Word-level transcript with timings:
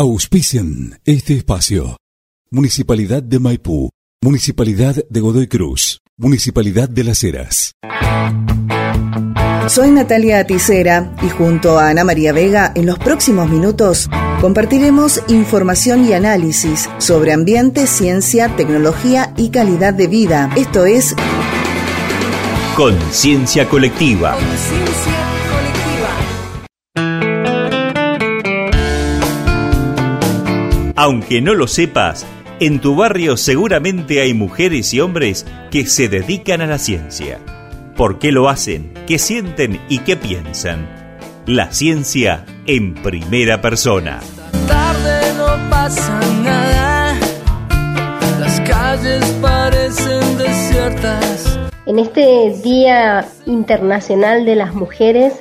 Auspician 0.00 1.00
este 1.04 1.34
espacio. 1.34 1.96
Municipalidad 2.52 3.20
de 3.20 3.40
Maipú, 3.40 3.90
Municipalidad 4.22 4.94
de 5.10 5.20
Godoy 5.20 5.48
Cruz, 5.48 6.02
Municipalidad 6.16 6.88
de 6.88 7.02
Las 7.02 7.24
Heras. 7.24 7.72
Soy 9.66 9.90
Natalia 9.90 10.38
Aticera 10.38 11.16
y 11.20 11.28
junto 11.30 11.80
a 11.80 11.88
Ana 11.88 12.04
María 12.04 12.32
Vega 12.32 12.70
en 12.76 12.86
los 12.86 12.96
próximos 13.00 13.50
minutos 13.50 14.08
compartiremos 14.40 15.20
información 15.26 16.04
y 16.04 16.12
análisis 16.12 16.88
sobre 16.98 17.32
ambiente, 17.32 17.88
ciencia, 17.88 18.54
tecnología 18.54 19.34
y 19.36 19.50
calidad 19.50 19.94
de 19.94 20.06
vida. 20.06 20.48
Esto 20.56 20.86
es 20.86 21.16
Conciencia 22.76 23.68
Colectiva. 23.68 24.38
Aunque 31.00 31.40
no 31.40 31.54
lo 31.54 31.68
sepas, 31.68 32.26
en 32.58 32.80
tu 32.80 32.96
barrio 32.96 33.36
seguramente 33.36 34.20
hay 34.20 34.34
mujeres 34.34 34.92
y 34.92 34.98
hombres 34.98 35.46
que 35.70 35.86
se 35.86 36.08
dedican 36.08 36.60
a 36.60 36.66
la 36.66 36.78
ciencia. 36.78 37.38
¿Por 37.94 38.18
qué 38.18 38.32
lo 38.32 38.48
hacen? 38.48 38.92
¿Qué 39.06 39.20
sienten 39.20 39.80
y 39.88 39.98
qué 40.00 40.16
piensan? 40.16 40.88
La 41.46 41.70
ciencia 41.70 42.44
en 42.66 42.94
primera 42.94 43.60
persona. 43.60 44.18
Tarde 44.66 45.34
no 45.36 45.70
pasa 45.70 46.20
nada, 46.42 47.14
las 48.40 48.60
calles 48.62 49.24
parecen 49.40 50.36
desiertas. 50.36 51.60
En 51.86 52.00
este 52.00 52.54
Día 52.64 53.24
Internacional 53.46 54.44
de 54.44 54.56
las 54.56 54.74
Mujeres 54.74 55.34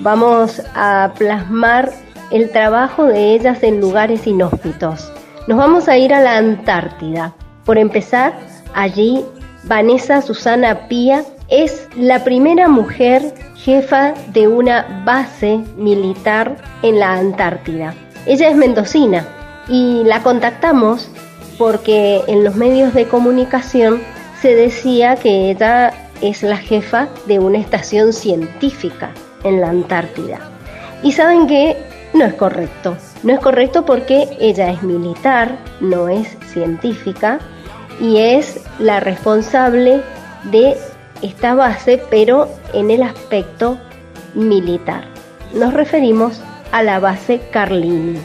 vamos 0.00 0.60
a 0.74 1.14
plasmar 1.16 1.90
el 2.32 2.50
trabajo 2.50 3.04
de 3.04 3.34
ellas 3.34 3.62
en 3.62 3.80
lugares 3.80 4.26
inhóspitos. 4.26 5.12
Nos 5.46 5.58
vamos 5.58 5.88
a 5.88 5.98
ir 5.98 6.14
a 6.14 6.20
la 6.20 6.38
Antártida. 6.38 7.34
Por 7.64 7.78
empezar, 7.78 8.32
allí 8.74 9.22
Vanessa 9.64 10.22
Susana 10.22 10.88
Pía 10.88 11.24
es 11.48 11.88
la 11.94 12.24
primera 12.24 12.68
mujer 12.68 13.34
jefa 13.56 14.14
de 14.32 14.48
una 14.48 15.02
base 15.04 15.60
militar 15.76 16.56
en 16.82 16.98
la 16.98 17.12
Antártida. 17.12 17.94
Ella 18.26 18.48
es 18.48 18.56
mendocina 18.56 19.26
y 19.68 20.02
la 20.04 20.22
contactamos 20.22 21.10
porque 21.58 22.22
en 22.28 22.44
los 22.44 22.56
medios 22.56 22.94
de 22.94 23.06
comunicación 23.06 24.00
se 24.40 24.54
decía 24.56 25.16
que 25.16 25.50
ella 25.50 25.92
es 26.22 26.42
la 26.42 26.56
jefa 26.56 27.08
de 27.26 27.38
una 27.38 27.58
estación 27.58 28.12
científica 28.12 29.10
en 29.44 29.60
la 29.60 29.68
Antártida. 29.68 30.40
Y 31.02 31.12
saben 31.12 31.46
que 31.46 31.76
no 32.12 32.24
es 32.24 32.34
correcto. 32.34 32.96
No 33.22 33.32
es 33.32 33.40
correcto 33.40 33.84
porque 33.84 34.36
ella 34.40 34.70
es 34.70 34.82
militar, 34.82 35.56
no 35.80 36.08
es 36.08 36.36
científica 36.52 37.38
y 38.00 38.18
es 38.18 38.60
la 38.78 39.00
responsable 39.00 40.02
de 40.44 40.76
esta 41.22 41.54
base, 41.54 42.02
pero 42.10 42.48
en 42.72 42.90
el 42.90 43.02
aspecto 43.02 43.78
militar. 44.34 45.04
Nos 45.54 45.72
referimos 45.72 46.40
a 46.72 46.82
la 46.82 46.98
base 46.98 47.40
Carlini. 47.50 48.18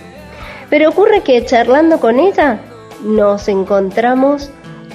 Pero 0.70 0.90
ocurre 0.90 1.22
que 1.22 1.46
charlando 1.46 2.00
con 2.00 2.20
ella 2.20 2.60
nos 3.04 3.48
encontramos 3.48 4.50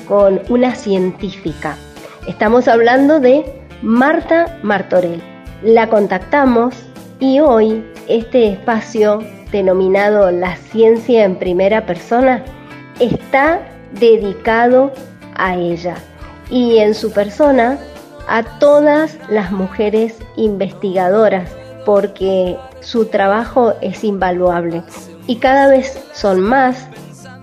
con 0.08 0.40
una 0.48 0.74
científica. 0.74 1.76
Estamos 2.26 2.68
hablando 2.68 3.20
de 3.20 3.44
Marta 3.82 4.58
Martorell. 4.62 5.22
La 5.62 5.88
contactamos 5.88 6.74
y 7.20 7.40
hoy 7.40 7.84
este 8.08 8.52
espacio 8.52 9.20
denominado 9.50 10.30
La 10.30 10.56
ciencia 10.56 11.24
en 11.24 11.36
primera 11.36 11.86
persona 11.86 12.44
está 13.00 13.60
dedicado 13.92 14.92
a 15.34 15.56
ella 15.56 15.96
y 16.50 16.78
en 16.78 16.94
su 16.94 17.12
persona 17.12 17.78
a 18.28 18.42
todas 18.58 19.18
las 19.28 19.50
mujeres 19.50 20.16
investigadoras 20.36 21.50
porque 21.84 22.56
su 22.80 23.06
trabajo 23.06 23.74
es 23.80 24.04
invaluable. 24.04 24.82
Y 25.26 25.36
cada 25.36 25.68
vez 25.68 26.00
son 26.12 26.40
más 26.40 26.88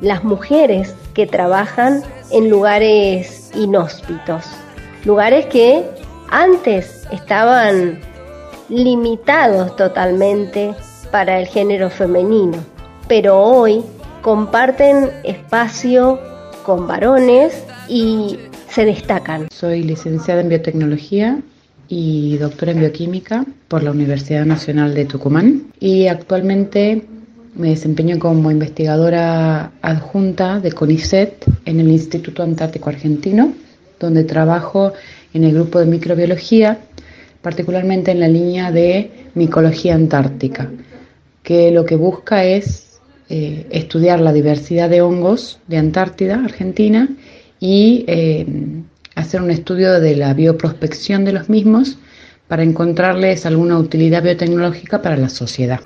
las 0.01 0.23
mujeres 0.23 0.95
que 1.13 1.27
trabajan 1.27 2.01
en 2.31 2.49
lugares 2.49 3.51
inhóspitos, 3.55 4.45
lugares 5.05 5.47
que 5.47 5.83
antes 6.29 7.07
estaban 7.11 7.99
limitados 8.69 9.75
totalmente 9.75 10.73
para 11.11 11.39
el 11.39 11.47
género 11.47 11.89
femenino, 11.89 12.57
pero 13.07 13.39
hoy 13.39 13.81
comparten 14.21 15.09
espacio 15.23 16.19
con 16.63 16.87
varones 16.87 17.63
y 17.87 18.37
se 18.69 18.85
destacan. 18.85 19.47
Soy 19.51 19.83
licenciada 19.83 20.41
en 20.41 20.49
biotecnología 20.49 21.39
y 21.87 22.37
doctora 22.37 22.71
en 22.71 22.81
bioquímica 22.81 23.45
por 23.67 23.81
la 23.81 23.91
Universidad 23.91 24.45
Nacional 24.45 24.93
de 24.93 25.05
Tucumán 25.05 25.63
y 25.79 26.07
actualmente 26.07 27.03
me 27.55 27.69
desempeño 27.69 28.19
como 28.19 28.51
investigadora 28.51 29.71
adjunta 29.81 30.59
de 30.59 30.71
CONICET 30.71 31.45
en 31.65 31.79
el 31.79 31.89
Instituto 31.89 32.43
Antártico 32.43 32.89
Argentino, 32.89 33.53
donde 33.99 34.23
trabajo 34.23 34.93
en 35.33 35.43
el 35.43 35.53
grupo 35.53 35.79
de 35.79 35.87
microbiología 35.87 36.79
particularmente 37.41 38.11
en 38.11 38.19
la 38.19 38.27
línea 38.27 38.71
de 38.71 39.11
micología 39.35 39.95
antártica, 39.95 40.69
que 41.43 41.71
lo 41.71 41.85
que 41.85 41.95
busca 41.95 42.43
es 42.43 42.99
eh, 43.29 43.67
estudiar 43.69 44.19
la 44.19 44.33
diversidad 44.33 44.89
de 44.89 45.01
hongos 45.01 45.59
de 45.67 45.77
Antártida, 45.77 46.35
Argentina, 46.43 47.07
y 47.59 48.05
eh, 48.07 48.45
hacer 49.15 49.41
un 49.41 49.51
estudio 49.51 49.99
de 49.99 50.15
la 50.15 50.33
bioprospección 50.33 51.25
de 51.25 51.33
los 51.33 51.49
mismos 51.49 51.97
para 52.47 52.63
encontrarles 52.63 53.45
alguna 53.45 53.77
utilidad 53.77 54.23
biotecnológica 54.23 55.01
para 55.01 55.17
la 55.17 55.29
sociedad. 55.29 55.81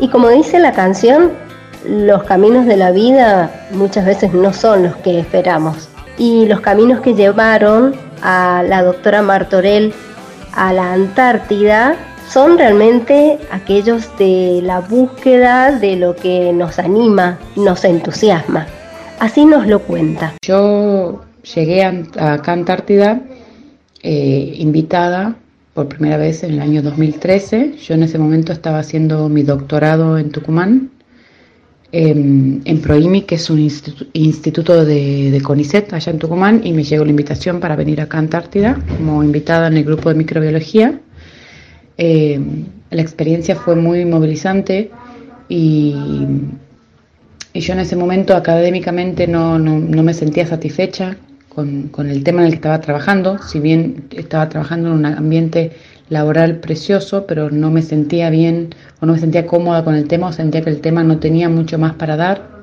Y 0.00 0.08
como 0.10 0.28
dice 0.28 0.58
la 0.60 0.72
canción, 0.72 1.32
los 1.86 2.22
caminos 2.24 2.66
de 2.66 2.76
la 2.76 2.90
vida 2.90 3.66
muchas 3.72 4.04
veces 4.04 4.32
no 4.32 4.52
son 4.52 4.84
los 4.84 4.96
que 4.96 5.18
esperamos. 5.18 5.88
Y 6.16 6.46
los 6.46 6.60
caminos 6.60 7.00
que 7.00 7.14
llevaron 7.14 7.94
a 8.22 8.64
la 8.66 8.82
doctora 8.82 9.22
Martorell 9.22 9.92
a 10.52 10.72
la 10.72 10.92
Antártida 10.92 11.96
son 12.28 12.58
realmente 12.58 13.38
aquellos 13.50 14.16
de 14.18 14.60
la 14.62 14.80
búsqueda 14.80 15.72
de 15.72 15.96
lo 15.96 16.14
que 16.16 16.52
nos 16.52 16.78
anima, 16.78 17.38
nos 17.56 17.84
entusiasma. 17.84 18.66
Así 19.20 19.44
nos 19.44 19.66
lo 19.66 19.80
cuenta. 19.80 20.34
Yo 20.42 21.22
llegué 21.54 21.84
a, 21.84 21.90
acá 22.34 22.52
a 22.52 22.54
Antártida 22.54 23.20
eh, 24.02 24.54
invitada 24.58 25.36
por 25.74 25.88
primera 25.88 26.16
vez 26.16 26.42
en 26.42 26.54
el 26.54 26.60
año 26.60 26.82
2013. 26.82 27.76
Yo 27.76 27.94
en 27.94 28.02
ese 28.02 28.18
momento 28.18 28.52
estaba 28.52 28.80
haciendo 28.80 29.28
mi 29.28 29.42
doctorado 29.42 30.18
en 30.18 30.30
Tucumán 30.30 30.90
en, 31.90 32.80
Proimi, 32.82 33.22
que 33.22 33.36
es 33.36 33.48
un 33.50 33.60
instituto, 33.60 34.84
de, 34.84 35.40
CONICET 35.42 35.92
allá 35.92 36.12
en 36.12 36.18
Tucumán, 36.18 36.60
y 36.64 36.72
me 36.72 36.84
llegó 36.84 37.04
la 37.04 37.10
invitación 37.10 37.60
para 37.60 37.76
venir 37.76 38.00
acá 38.00 38.18
a 38.18 38.20
Antártida 38.20 38.78
como 38.96 39.22
invitada 39.24 39.68
en 39.68 39.76
el 39.78 39.84
grupo 39.84 40.08
de 40.08 40.14
microbiología. 40.14 41.00
Em, 41.96 42.64
la 42.90 43.02
experiencia 43.02 43.56
fue 43.56 43.74
muy 43.74 44.04
movilizante 44.04 44.90
y, 45.48 45.94
yo 47.54 47.72
en 47.72 47.80
ese 47.80 47.96
momento 47.96 48.36
académicamente 48.36 49.26
no, 49.26 49.58
me 49.58 50.14
sentía 50.14 50.46
satisfecha 50.46 51.16
con, 51.48 51.88
con, 51.88 52.08
el 52.08 52.22
tema 52.22 52.40
en 52.40 52.46
el 52.46 52.50
que 52.52 52.56
estaba 52.56 52.80
trabajando, 52.80 53.38
si 53.38 53.58
bien 53.58 54.04
estaba 54.14 54.48
trabajando 54.48 54.90
en 54.90 54.94
un 54.94 55.06
ambiente 55.06 55.72
laboral 56.08 56.56
precioso, 56.56 57.26
pero 57.26 57.50
no 57.50 57.70
me 57.70 57.82
sentía 57.82 58.30
bien 58.30 58.70
o 59.00 59.06
no 59.06 59.12
me 59.12 59.18
sentía 59.18 59.46
cómoda 59.46 59.84
con 59.84 59.94
el 59.94 60.08
tema 60.08 60.28
o 60.28 60.32
sentía 60.32 60.62
que 60.62 60.70
el 60.70 60.80
tema 60.80 61.02
no 61.02 61.18
tenía 61.18 61.48
mucho 61.48 61.78
más 61.78 61.94
para 61.94 62.16
dar. 62.16 62.58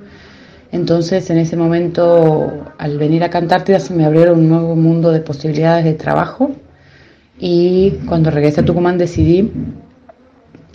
Entonces 0.71 1.29
en 1.29 1.37
ese 1.37 1.55
momento, 1.55 2.65
al 2.77 2.97
venir 2.97 3.23
a 3.23 3.29
Cantártida, 3.29 3.79
se 3.79 3.93
me 3.93 4.05
abrieron 4.05 4.39
un 4.39 4.49
nuevo 4.49 4.75
mundo 4.75 5.11
de 5.11 5.19
posibilidades 5.19 5.85
de 5.85 5.93
trabajo 5.93 6.51
y 7.39 7.91
cuando 8.07 8.31
regresé 8.31 8.61
a 8.61 8.65
Tucumán 8.65 8.97
decidí 8.97 9.51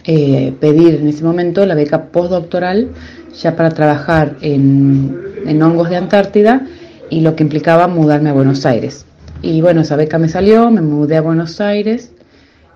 eh, 0.05 0.55
pedir 0.61 0.95
en 0.95 1.09
ese 1.09 1.25
momento 1.25 1.67
la 1.67 1.75
beca 1.75 2.07
postdoctoral 2.07 2.91
ya 3.39 3.57
para 3.57 3.71
trabajar 3.71 4.37
en, 4.41 5.19
en 5.47 5.63
hongos 5.63 5.91
de 5.91 5.97
Antártida 5.97 6.67
y 7.11 7.21
lo 7.21 7.35
que 7.35 7.43
implicaba 7.43 7.89
mudarme 7.89 8.31
a 8.31 8.33
Buenos 8.33 8.65
Aires. 8.65 9.05
Y 9.43 9.61
bueno, 9.61 9.81
esa 9.81 9.97
beca 9.97 10.19
me 10.19 10.29
salió, 10.29 10.71
me 10.71 10.83
mudé 10.83 11.17
a 11.17 11.23
Buenos 11.23 11.61
Aires 11.61 12.13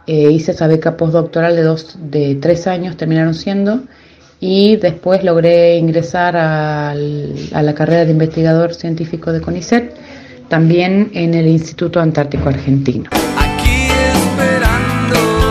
eh, 0.06 0.30
hice 0.30 0.52
esa 0.52 0.66
beca 0.66 0.96
postdoctoral 0.96 1.56
de, 1.56 1.62
dos, 1.62 1.96
de 1.98 2.34
tres 2.36 2.66
años, 2.66 2.96
terminaron 2.96 3.34
siendo, 3.34 3.82
y 4.40 4.76
después 4.76 5.24
logré 5.24 5.76
ingresar 5.78 6.36
a 6.36 6.94
la 6.94 7.74
carrera 7.74 8.04
de 8.04 8.10
investigador 8.10 8.74
científico 8.74 9.32
de 9.32 9.40
CONICET, 9.40 9.94
también 10.48 11.10
en 11.14 11.34
el 11.34 11.48
Instituto 11.48 12.00
Antártico 12.00 12.48
Argentino. 12.48 13.08
Aquí 13.38 13.88
esperando 13.90 15.44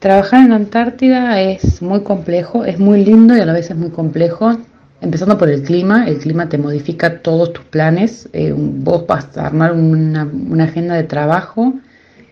trabajar 0.00 0.40
en 0.40 0.50
la 0.50 0.56
Antártida 0.56 1.40
es 1.40 1.80
muy 1.80 2.02
complejo, 2.02 2.64
es 2.64 2.78
muy 2.78 3.04
lindo 3.04 3.34
y 3.36 3.40
a 3.40 3.46
la 3.46 3.52
vez 3.52 3.70
es 3.70 3.76
muy 3.76 3.90
complejo. 3.90 4.58
Empezando 5.00 5.38
por 5.38 5.48
el 5.48 5.62
clima, 5.62 6.06
el 6.06 6.18
clima 6.18 6.48
te 6.48 6.58
modifica 6.58 7.20
todos 7.20 7.52
tus 7.52 7.64
planes. 7.64 8.28
Eh, 8.32 8.54
vos 8.56 9.06
vas 9.06 9.36
a 9.36 9.46
armar 9.46 9.72
una, 9.72 10.24
una, 10.24 10.64
agenda 10.64 10.94
de 10.94 11.04
trabajo 11.04 11.74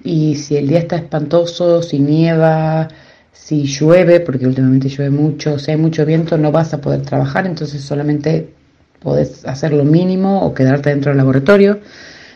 y 0.05 0.37
si 0.37 0.57
el 0.57 0.69
día 0.69 0.81
está 0.81 0.97
espantoso, 0.97 1.83
si 1.83 1.99
nieva, 1.99 2.89
si 3.33 3.65
llueve, 3.65 4.21
porque 4.21 4.47
últimamente 4.47 4.89
llueve 4.89 5.11
mucho, 5.11 5.59
si 5.59 5.71
hay 5.71 5.77
mucho 5.77 6.05
viento, 6.05 6.37
no 6.39 6.53
vas 6.53 6.75
a 6.75 6.81
poder 6.81 7.03
trabajar, 7.03 7.47
entonces 7.47 7.83
solamente 7.83 8.53
podés 9.01 9.45
hacer 9.47 9.73
lo 9.73 9.85
mínimo 9.85 10.43
o 10.43 10.55
quedarte 10.55 10.91
dentro 10.91 11.11
del 11.11 11.19
laboratorio. 11.19 11.81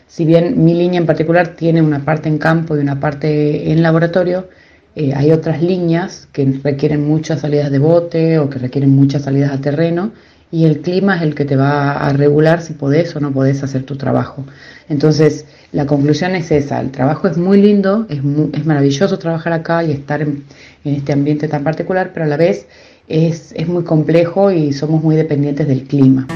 Si 0.06 0.24
bien 0.24 0.64
mi 0.64 0.74
línea 0.74 1.00
en 1.00 1.06
particular 1.06 1.48
tiene 1.48 1.82
una 1.82 2.04
parte 2.04 2.28
en 2.28 2.38
campo 2.38 2.76
y 2.76 2.80
una 2.80 3.00
parte 3.00 3.72
en 3.72 3.82
laboratorio, 3.82 4.48
eh, 4.94 5.12
hay 5.14 5.32
otras 5.32 5.62
líneas 5.62 6.28
que 6.32 6.60
requieren 6.62 7.06
muchas 7.06 7.40
salidas 7.40 7.70
de 7.70 7.78
bote 7.78 8.38
o 8.38 8.48
que 8.48 8.58
requieren 8.58 8.90
muchas 8.90 9.22
salidas 9.22 9.52
a 9.52 9.60
terreno 9.60 10.12
y 10.50 10.64
el 10.64 10.80
clima 10.80 11.16
es 11.16 11.22
el 11.22 11.34
que 11.34 11.44
te 11.44 11.56
va 11.56 11.92
a 11.92 12.12
regular 12.12 12.62
si 12.62 12.72
podés 12.72 13.14
o 13.16 13.20
no 13.20 13.32
podés 13.32 13.62
hacer 13.62 13.82
tu 13.82 13.96
trabajo. 13.96 14.46
Entonces, 14.88 15.44
la 15.72 15.86
conclusión 15.86 16.34
es 16.34 16.50
esa, 16.50 16.80
el 16.80 16.90
trabajo 16.90 17.28
es 17.28 17.36
muy 17.36 17.60
lindo, 17.60 18.06
es, 18.08 18.22
maravilloso 18.64 19.18
trabajar 19.18 19.52
acá 19.52 19.82
y 19.84 19.92
estar 19.92 20.22
en, 20.22 20.44
en, 20.84 20.94
este 20.94 21.12
ambiente 21.12 21.48
tan 21.48 21.64
particular, 21.64 22.12
pero 22.14 22.26
a 22.26 22.28
la 22.28 22.36
vez 22.36 22.66
es, 23.08 23.52
es 23.56 23.68
muy 23.68 23.84
complejo 23.84 24.50
y 24.50 24.72
somos 24.72 25.02
muy 25.02 25.16
dependientes 25.16 25.66
del 25.66 25.84
clima. 25.84 26.26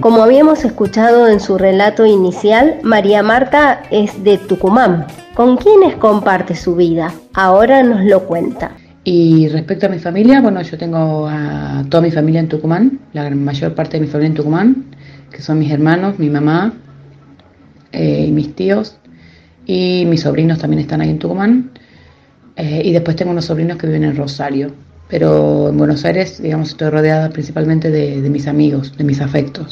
Como 0.00 0.24
habíamos 0.24 0.64
escuchado 0.64 1.28
en 1.28 1.38
su 1.38 1.58
relato 1.58 2.06
inicial, 2.06 2.80
María 2.82 3.22
Marta 3.22 3.84
es 3.92 4.24
de 4.24 4.36
Tucumán. 4.36 5.06
¿Con 5.34 5.56
quiénes 5.56 5.94
comparte 5.94 6.56
su 6.56 6.74
vida? 6.74 7.14
Ahora 7.34 7.84
nos 7.84 8.04
lo 8.04 8.24
cuenta. 8.24 8.72
Y 9.04 9.48
respecto 9.48 9.86
a 9.86 9.88
mi 9.88 9.98
familia, 9.98 10.40
bueno, 10.40 10.62
yo 10.62 10.78
tengo 10.78 11.26
a 11.28 11.84
toda 11.88 12.02
mi 12.02 12.10
familia 12.10 12.40
en 12.40 12.48
Tucumán, 12.48 13.00
la 13.12 13.28
mayor 13.30 13.74
parte 13.74 13.98
de 13.98 14.06
mi 14.06 14.06
familia 14.06 14.28
en 14.28 14.34
Tucumán, 14.34 14.84
que 15.30 15.42
son 15.42 15.58
mis 15.58 15.70
hermanos, 15.72 16.18
mi 16.18 16.30
mamá 16.30 16.72
eh, 17.90 18.26
y 18.28 18.30
mis 18.30 18.54
tíos, 18.54 18.96
y 19.66 20.04
mis 20.06 20.20
sobrinos 20.20 20.58
también 20.58 20.80
están 20.80 21.00
ahí 21.00 21.10
en 21.10 21.18
Tucumán. 21.18 21.70
Eh, 22.54 22.82
y 22.84 22.92
después 22.92 23.16
tengo 23.16 23.32
unos 23.32 23.46
sobrinos 23.46 23.78
que 23.78 23.86
viven 23.86 24.04
en 24.04 24.16
Rosario 24.16 24.72
pero 25.12 25.68
en 25.68 25.76
Buenos 25.76 26.06
Aires, 26.06 26.40
digamos, 26.40 26.70
estoy 26.70 26.88
rodeada 26.88 27.28
principalmente 27.28 27.90
de, 27.90 28.22
de 28.22 28.30
mis 28.30 28.46
amigos, 28.46 28.96
de 28.96 29.04
mis 29.04 29.20
afectos. 29.20 29.70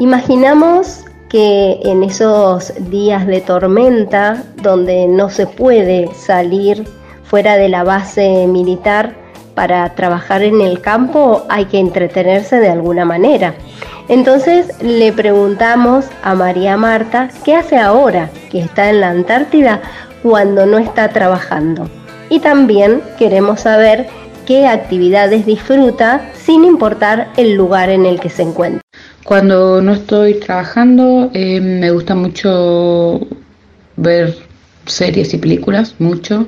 Imaginamos 0.00 1.03
que 1.34 1.80
en 1.82 2.04
esos 2.04 2.72
días 2.90 3.26
de 3.26 3.40
tormenta, 3.40 4.44
donde 4.62 5.08
no 5.08 5.30
se 5.30 5.48
puede 5.48 6.14
salir 6.14 6.84
fuera 7.24 7.56
de 7.56 7.68
la 7.68 7.82
base 7.82 8.46
militar 8.46 9.16
para 9.56 9.92
trabajar 9.96 10.44
en 10.44 10.60
el 10.60 10.80
campo, 10.80 11.42
hay 11.48 11.64
que 11.64 11.80
entretenerse 11.80 12.60
de 12.60 12.68
alguna 12.68 13.04
manera. 13.04 13.56
Entonces 14.08 14.80
le 14.80 15.12
preguntamos 15.12 16.04
a 16.22 16.36
María 16.36 16.76
Marta 16.76 17.30
qué 17.44 17.56
hace 17.56 17.78
ahora 17.78 18.30
que 18.52 18.60
está 18.60 18.88
en 18.88 19.00
la 19.00 19.10
Antártida 19.10 19.82
cuando 20.22 20.66
no 20.66 20.78
está 20.78 21.08
trabajando. 21.08 21.90
Y 22.30 22.38
también 22.38 23.02
queremos 23.18 23.62
saber 23.62 24.06
qué 24.46 24.68
actividades 24.68 25.46
disfruta 25.46 26.30
sin 26.44 26.62
importar 26.62 27.32
el 27.36 27.54
lugar 27.56 27.90
en 27.90 28.06
el 28.06 28.20
que 28.20 28.30
se 28.30 28.42
encuentra. 28.42 28.83
Cuando 29.24 29.80
no 29.80 29.94
estoy 29.94 30.34
trabajando 30.34 31.30
eh, 31.32 31.58
me 31.58 31.90
gusta 31.90 32.14
mucho 32.14 33.26
ver 33.96 34.36
series 34.84 35.32
y 35.32 35.38
películas, 35.38 35.94
mucho. 35.98 36.46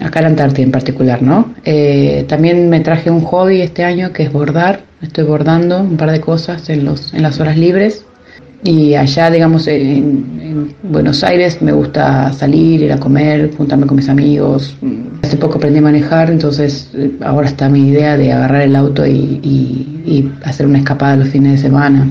Acá 0.00 0.20
en 0.20 0.26
Antártida 0.26 0.62
en 0.62 0.70
particular, 0.70 1.22
¿no? 1.22 1.52
Eh, 1.64 2.24
también 2.28 2.70
me 2.70 2.78
traje 2.78 3.10
un 3.10 3.22
hobby 3.22 3.62
este 3.62 3.82
año 3.82 4.12
que 4.12 4.22
es 4.22 4.32
bordar. 4.32 4.84
Estoy 5.02 5.24
bordando 5.24 5.80
un 5.80 5.96
par 5.96 6.12
de 6.12 6.20
cosas 6.20 6.70
en, 6.70 6.84
los, 6.84 7.12
en 7.14 7.22
las 7.22 7.40
horas 7.40 7.58
libres. 7.58 8.04
Y 8.64 8.94
allá, 8.94 9.30
digamos, 9.30 9.66
en, 9.66 10.38
Buenos 10.82 11.22
Aires 11.22 11.62
me 11.62 11.72
gusta 11.72 12.32
salir, 12.32 12.82
ir 12.82 12.92
a 12.92 12.98
comer, 12.98 13.52
juntarme 13.56 13.86
con 13.86 13.96
mis 13.96 14.08
amigos. 14.08 14.76
Hace 15.22 15.36
poco 15.36 15.58
aprendí 15.58 15.78
a 15.78 15.82
manejar, 15.82 16.30
entonces 16.30 16.90
eh, 16.94 17.12
ahora 17.24 17.46
está 17.46 17.68
mi 17.68 17.88
idea 17.88 18.16
de 18.16 18.32
agarrar 18.32 18.62
el 18.62 18.74
auto 18.74 19.06
y, 19.06 19.40
y 19.42 20.32
hacer 20.44 20.66
una 20.66 20.78
escapada 20.78 21.16
los 21.16 21.28
fines 21.28 21.52
de 21.52 21.58
semana. 21.58 22.10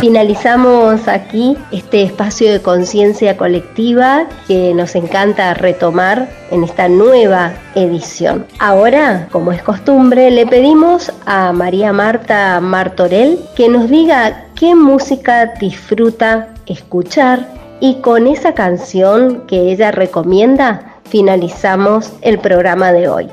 Finalizamos 0.00 1.08
aquí 1.08 1.56
este 1.72 2.02
espacio 2.02 2.52
de 2.52 2.60
conciencia 2.60 3.36
colectiva 3.36 4.26
que 4.46 4.74
nos 4.74 4.94
encanta 4.94 5.54
retomar 5.54 6.28
en 6.50 6.64
esta 6.64 6.88
nueva 6.88 7.54
edición. 7.74 8.46
Ahora, 8.58 9.28
como 9.32 9.52
es 9.52 9.62
costumbre, 9.62 10.30
le 10.30 10.46
pedimos 10.46 11.10
a 11.24 11.52
María 11.52 11.94
Marta 11.94 12.60
Martorell 12.60 13.38
que 13.56 13.70
nos 13.70 13.88
diga 13.88 14.44
qué 14.54 14.74
música 14.74 15.54
disfruta 15.58 16.48
escuchar 16.66 17.48
y 17.80 17.96
con 17.96 18.26
esa 18.26 18.52
canción 18.54 19.46
que 19.46 19.72
ella 19.72 19.92
recomienda 19.92 20.96
finalizamos 21.04 22.12
el 22.20 22.38
programa 22.38 22.92
de 22.92 23.08
hoy. 23.08 23.30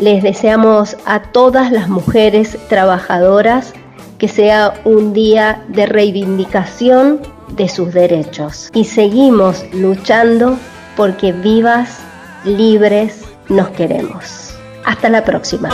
Les 0.00 0.22
deseamos 0.22 0.96
a 1.04 1.20
todas 1.20 1.70
las 1.70 1.90
mujeres 1.90 2.56
trabajadoras 2.70 3.74
que 4.16 4.28
sea 4.28 4.72
un 4.84 5.12
día 5.12 5.62
de 5.68 5.84
reivindicación 5.84 7.20
de 7.54 7.68
sus 7.68 7.92
derechos. 7.92 8.70
Y 8.72 8.84
seguimos 8.84 9.62
luchando 9.74 10.58
porque 10.96 11.32
vivas, 11.32 11.98
libres, 12.46 13.24
nos 13.50 13.68
queremos. 13.70 14.54
Hasta 14.86 15.10
la 15.10 15.22
próxima. 15.22 15.68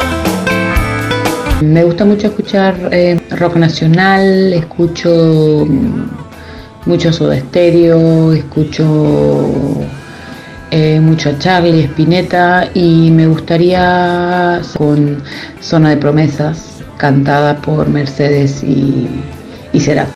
Me 1.63 1.85
gusta 1.85 2.05
mucho 2.05 2.27
escuchar 2.27 2.75
eh, 2.91 3.21
rock 3.31 3.55
nacional, 3.57 4.53
escucho 4.53 5.67
mm, 5.69 6.11
mucho 6.87 7.13
Soda 7.13 7.39
Stereo, 7.39 8.33
escucho 8.33 8.85
eh, 10.77 11.01
mucho 11.01 11.31
a 11.31 11.39
Charlie, 11.39 11.85
Spinetta 11.85 12.69
y 12.75 13.11
me 13.11 13.27
gustaría 13.27 14.61
con 14.77 15.23
Zona 15.63 15.89
de 15.89 15.97
Promesas, 15.97 16.83
cantada 16.99 17.57
por 17.63 17.89
Mercedes 17.89 18.63
y, 18.63 19.09
y 19.73 19.81
Será. 19.81 20.16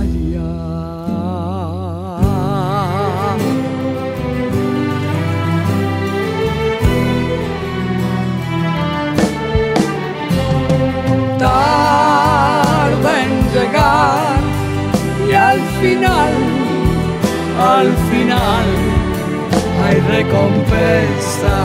recompensa. 20.31 21.57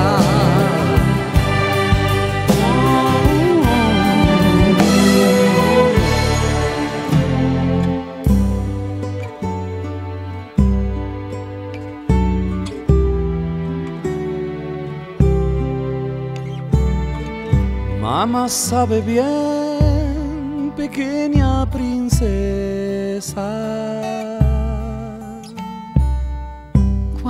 Mamá 18.00 18.49
sabe 18.49 19.00
bien, 19.00 20.73
pequeña 20.76 21.66
princesa 21.70 22.16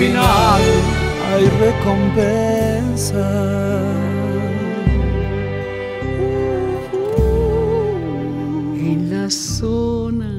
final 0.00 0.62
hay 1.26 1.44
recompensa. 1.66 3.28
en 8.92 9.10
la 9.10 9.28
zona 9.28 10.32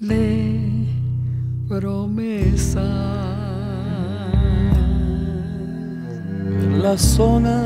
de 0.00 0.86
promesa. 1.68 2.88
La 6.84 6.96
zona 6.96 7.58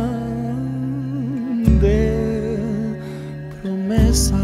de 1.80 2.58
promesas. 3.62 4.40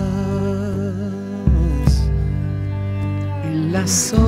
En 3.44 3.72
la 3.72 3.86
zona 3.88 4.21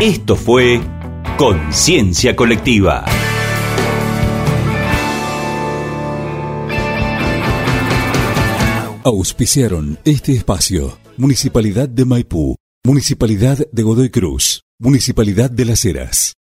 Esto 0.00 0.36
fue 0.36 0.80
Conciencia 1.36 2.36
Colectiva. 2.36 3.04
Auspiciaron 9.02 9.98
este 10.04 10.34
espacio. 10.34 11.00
Municipalidad 11.16 11.88
de 11.88 12.04
Maipú, 12.04 12.54
Municipalidad 12.84 13.58
de 13.72 13.82
Godoy 13.82 14.10
Cruz, 14.10 14.62
Municipalidad 14.78 15.50
de 15.50 15.64
Las 15.64 15.84
Heras. 15.84 16.37